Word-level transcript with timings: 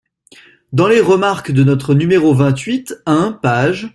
dans 0.73 0.87
les 0.87 0.99
remarques 0.99 1.51
de 1.51 1.63
notre 1.63 1.93
nº 1.93 2.33
vingt-huit 2.35 2.99
(un, 3.05 3.33
p. 3.39 3.47